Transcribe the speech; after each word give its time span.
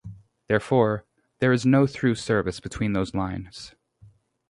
Therefore, 0.47 1.05
there 1.37 1.53
is 1.53 1.63
no 1.63 1.85
through 1.85 2.15
service 2.15 2.59
between 2.59 2.93
those 2.93 3.13
lines. 3.13 3.75